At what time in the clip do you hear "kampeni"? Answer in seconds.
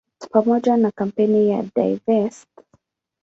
0.91-1.49